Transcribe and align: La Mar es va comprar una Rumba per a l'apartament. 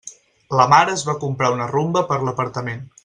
La 0.59 0.65
Mar 0.71 0.79
es 0.93 1.03
va 1.09 1.15
comprar 1.25 1.51
una 1.57 1.67
Rumba 1.73 2.07
per 2.13 2.19
a 2.21 2.27
l'apartament. 2.31 2.83